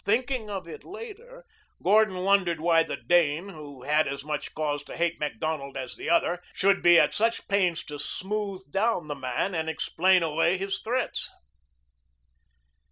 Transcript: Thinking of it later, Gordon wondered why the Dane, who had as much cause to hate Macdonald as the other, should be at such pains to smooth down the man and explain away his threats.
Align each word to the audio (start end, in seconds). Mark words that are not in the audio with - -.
Thinking 0.03 0.49
of 0.49 0.67
it 0.67 0.83
later, 0.83 1.45
Gordon 1.79 2.23
wondered 2.23 2.59
why 2.59 2.81
the 2.81 2.97
Dane, 2.97 3.49
who 3.49 3.83
had 3.83 4.07
as 4.07 4.23
much 4.23 4.55
cause 4.55 4.81
to 4.85 4.97
hate 4.97 5.19
Macdonald 5.19 5.77
as 5.77 5.95
the 5.95 6.09
other, 6.09 6.41
should 6.53 6.81
be 6.81 6.99
at 6.99 7.13
such 7.13 7.47
pains 7.47 7.83
to 7.83 7.99
smooth 7.99 8.71
down 8.71 9.07
the 9.09 9.15
man 9.15 9.53
and 9.53 9.69
explain 9.69 10.23
away 10.23 10.57
his 10.57 10.79
threats. 10.79 11.29